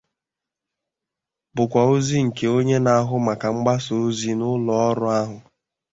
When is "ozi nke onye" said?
1.93-2.77